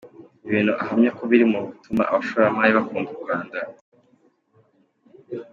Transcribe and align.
Ibintu 0.47 0.71
ahamya 0.83 1.11
ko 1.17 1.23
biri 1.29 1.45
mu 1.51 1.59
bituma 1.73 2.03
abashoramari 2.11 2.71
bakunda 2.77 3.09
u 3.15 3.23
Rwanda. 3.23 3.57